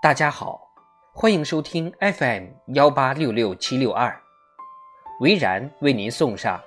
[0.00, 0.60] 大家好，
[1.12, 4.16] 欢迎收听 FM 幺八六六七六二，
[5.18, 6.62] 维然为您送上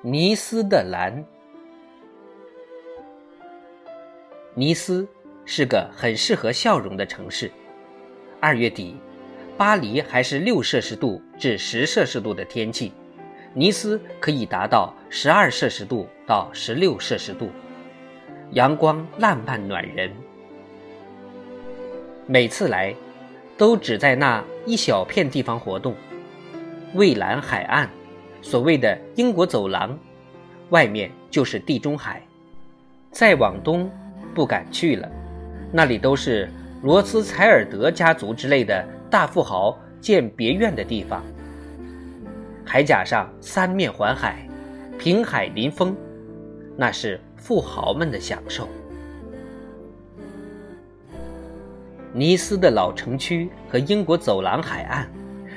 [0.00, 1.22] 尼斯的蓝。
[4.54, 5.06] 尼斯
[5.44, 7.52] 是个很适合笑容的城市。
[8.40, 8.98] 二月底，
[9.58, 12.90] 巴黎还是六摄氏度至十摄氏度的天气，
[13.52, 17.50] 尼斯可以达到十二摄氏度到十六摄氏度，
[18.52, 20.10] 阳光烂漫暖人。
[22.26, 22.94] 每次来，
[23.58, 25.94] 都只在那一小片地方活动。
[26.94, 27.86] 蔚蓝海岸，
[28.40, 29.98] 所谓的英国走廊，
[30.70, 32.22] 外面就是地中海。
[33.10, 33.90] 再往东，
[34.34, 35.06] 不敢去了，
[35.70, 36.48] 那里都是
[36.82, 41.22] 罗斯柴尔德家族之类的大富豪建别院的地方。
[42.64, 44.48] 海甲上三面环海，
[44.98, 45.94] 平海临风，
[46.74, 48.66] 那是富豪们的享受。
[52.16, 55.10] 尼斯的老城区和英国走廊海岸，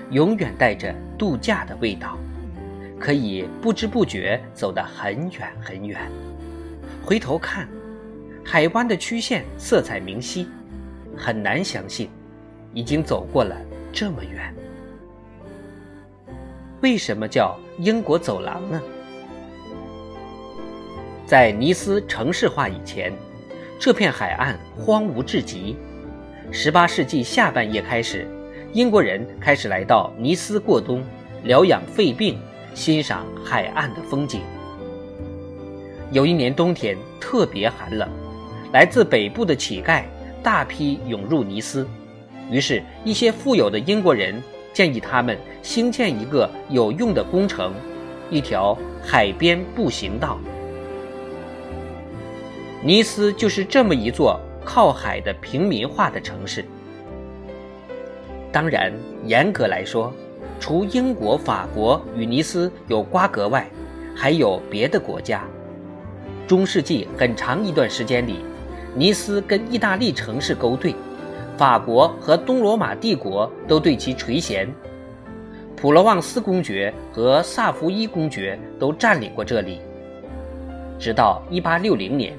[0.10, 2.18] 永远带着度假的味道，
[3.00, 6.02] 可以不知不觉走得很远很远。
[7.06, 7.70] 回头看，
[8.44, 10.48] 海湾的曲线色彩明晰，
[11.16, 12.10] 很难相信，
[12.74, 13.56] 已经走过了
[13.94, 14.52] 这么远。
[16.82, 18.82] 为什么叫英国走廊呢？
[21.24, 23.14] 在尼斯城市化以前，
[23.80, 25.78] 这片海岸荒芜至极。
[26.50, 28.26] 十八世纪下半叶开始，
[28.72, 31.04] 英国人开始来到尼斯过冬，
[31.44, 32.40] 疗养肺病，
[32.74, 34.40] 欣赏海岸的风景。
[36.10, 38.10] 有一年冬天特别寒冷，
[38.72, 40.04] 来自北部的乞丐
[40.42, 41.86] 大批涌入尼斯，
[42.50, 47.74] 于是，一些富有的英国人建议他们兴建一个有用的工程——
[48.32, 50.40] 一条海边步行道。
[52.82, 54.40] 尼斯就是这么一座。
[54.68, 56.66] 靠海的平民化的城市，
[58.52, 58.92] 当然，
[59.24, 60.12] 严格来说，
[60.60, 63.66] 除英国、法国与尼斯有瓜葛外，
[64.14, 65.46] 还有别的国家。
[66.46, 68.44] 中世纪很长一段时间里，
[68.94, 70.94] 尼斯跟意大利城市勾兑，
[71.58, 74.68] 法国和东罗马帝国都对其垂涎，
[75.78, 79.80] 普罗旺斯公爵和萨伏伊公爵都占领过这里。
[81.00, 82.34] 直到1860年，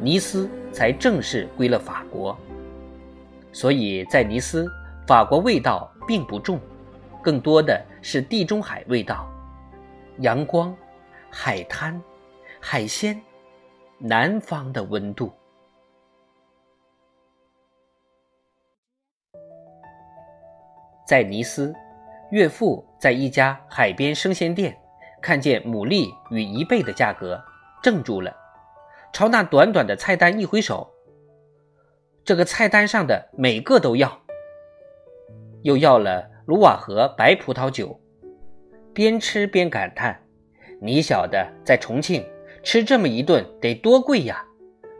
[0.00, 0.50] 尼斯。
[0.78, 2.38] 才正式归了法国，
[3.52, 4.70] 所以在尼斯，
[5.08, 6.60] 法国味道并不重，
[7.20, 9.28] 更多的是地中海味道，
[10.18, 10.72] 阳光、
[11.32, 12.00] 海滩、
[12.60, 13.20] 海鲜，
[13.98, 15.32] 南方的温度。
[21.04, 21.74] 在尼斯，
[22.30, 24.78] 岳父在一家海边生鲜店
[25.20, 27.42] 看见牡蛎与一倍的价格，
[27.82, 28.32] 怔住了。
[29.12, 30.88] 朝那短短的菜单一挥手，
[32.24, 34.20] 这个菜单上的每个都要。
[35.62, 38.00] 又要了卢瓦河白葡萄酒，
[38.92, 40.20] 边吃边感叹
[40.80, 42.24] ：“你晓得，在重庆
[42.62, 44.44] 吃这么一顿得多贵呀！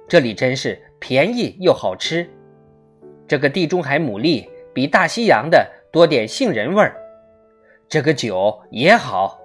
[0.09, 2.29] 这里真是便宜又好吃。
[3.27, 6.97] 这个地中海牡蛎比大西洋的多点杏仁味儿，
[7.89, 9.39] 这个酒也好。”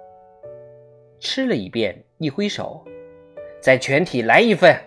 [1.19, 2.84] 吃了一遍，一挥手。
[3.63, 4.78] 再全体来一份，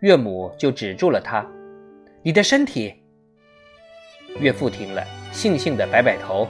[0.00, 1.46] 岳母就止住了他。
[2.22, 2.94] 你的身体。
[4.40, 6.48] 岳父听了，悻悻地摆摆头。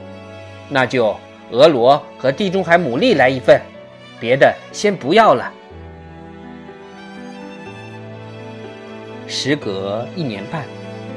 [0.69, 1.13] 那就
[1.51, 3.59] 俄罗和地中海牡蛎来一份，
[4.21, 5.51] 别的先不要了。
[9.27, 10.63] 时隔一年半，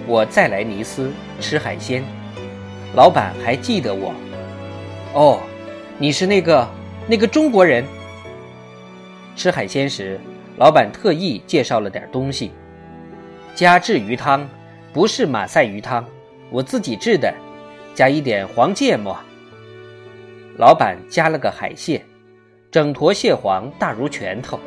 [0.09, 2.03] 我再来尼斯吃海鲜，
[2.97, 4.12] 老板还记得我。
[5.15, 5.41] 哦，
[5.98, 6.69] 你是那个
[7.06, 7.84] 那个中国人。
[9.36, 10.20] 吃海鲜时，
[10.56, 12.52] 老板特意介绍了点东西：
[13.54, 14.48] 加制鱼汤，
[14.92, 16.04] 不是马赛鱼汤，
[16.50, 17.34] 我自己制的，
[17.94, 19.16] 加一点黄芥末。
[20.58, 22.04] 老板加了个海蟹，
[22.70, 24.60] 整坨蟹黄大如拳头，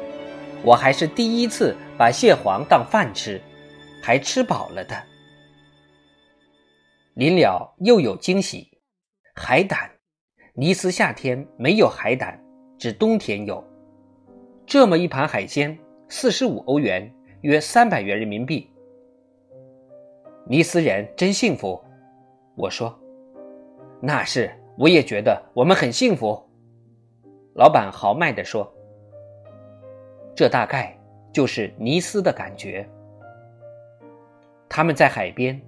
[0.63, 3.39] 我还是第一次把蟹黄当饭吃，
[4.01, 4.95] 还吃饱了的。
[7.13, 8.67] 临了又有惊喜，
[9.35, 9.91] 海胆，
[10.55, 12.43] 尼斯夏天没有海胆，
[12.79, 13.63] 只冬天有。
[14.65, 15.77] 这么一盘海鲜，
[16.07, 17.11] 四十五欧元，
[17.41, 18.69] 约三百元人民币。
[20.45, 21.79] 尼斯人真幸福，
[22.55, 22.97] 我说。
[24.01, 26.41] 那是，我也觉得我们很幸福。
[27.55, 28.71] 老板豪迈地说。
[30.35, 30.97] 这大概
[31.31, 32.87] 就是尼斯的感觉。
[34.67, 35.61] 他们在海边，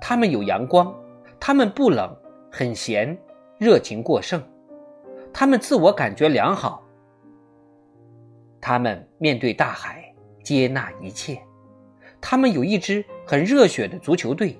[0.00, 0.94] 他们有阳光，
[1.40, 2.14] 他们不冷，
[2.50, 3.18] 很闲，
[3.58, 4.40] 热情过剩，
[5.32, 6.81] 他们自我感觉良好。
[8.62, 10.14] 他们面对大海，
[10.44, 11.42] 接纳一切。
[12.20, 14.56] 他们有一支很热血的足球队，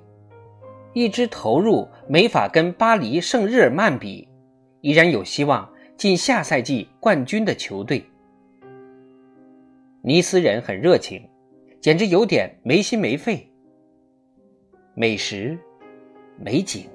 [0.93, 4.29] 一支投入没法跟巴黎圣日耳曼比，
[4.81, 8.05] 依然有希望进下赛季冠军的球队。
[10.03, 11.31] 尼斯人很热情，
[11.81, 13.49] 简直有点没心没肺。
[14.95, 15.57] 美食、
[16.37, 16.91] 美景、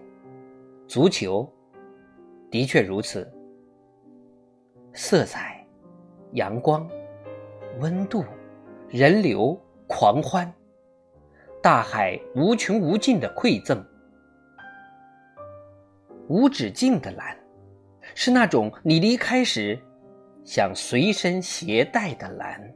[0.89, 1.49] 足球，
[2.51, 3.31] 的确如此。
[4.91, 5.65] 色彩、
[6.33, 6.89] 阳光、
[7.79, 8.23] 温度、
[8.89, 10.51] 人流、狂欢，
[11.61, 13.83] 大海无穷无尽的馈赠，
[16.27, 17.37] 无止境的蓝，
[18.15, 19.79] 是那种你离开时
[20.43, 22.73] 想随身携带的蓝。